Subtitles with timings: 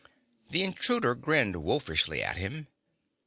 [0.49, 2.67] The intruder grinned wolfishly at him.